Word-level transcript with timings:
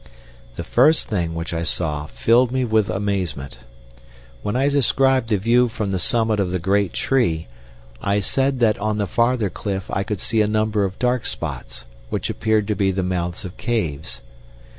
The 0.55 0.63
first 0.63 1.09
thing 1.09 1.35
which 1.35 1.53
I 1.53 1.61
saw 1.61 2.07
filled 2.07 2.51
me 2.51 2.65
with 2.65 2.89
amazement. 2.89 3.59
When 4.41 4.55
I 4.55 4.67
described 4.67 5.29
the 5.29 5.37
view 5.37 5.67
from 5.67 5.91
the 5.91 5.99
summit 5.99 6.39
of 6.39 6.49
the 6.49 6.57
great 6.57 6.91
tree, 6.93 7.45
I 8.01 8.19
said 8.19 8.59
that 8.61 8.79
on 8.79 8.97
the 8.97 9.05
farther 9.05 9.51
cliff 9.51 9.91
I 9.93 10.01
could 10.01 10.19
see 10.19 10.41
a 10.41 10.47
number 10.47 10.85
of 10.85 10.97
dark 10.97 11.27
spots, 11.27 11.85
which 12.09 12.31
appeared 12.31 12.67
to 12.69 12.75
be 12.75 12.89
the 12.89 13.03
mouths 13.03 13.45
of 13.45 13.57
caves. 13.57 14.21